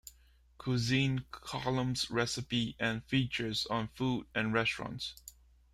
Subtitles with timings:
[0.57, 5.13] Cuisine: Columns, recipes and features on food and restaurants.